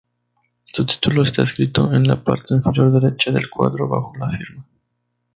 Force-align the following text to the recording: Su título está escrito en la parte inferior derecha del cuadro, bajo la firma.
Su 0.73 0.83
título 0.83 1.21
está 1.21 1.43
escrito 1.43 1.93
en 1.93 2.07
la 2.07 2.23
parte 2.23 2.55
inferior 2.55 2.91
derecha 2.91 3.29
del 3.29 3.47
cuadro, 3.51 3.87
bajo 3.87 4.11
la 4.17 4.31
firma. 4.35 4.65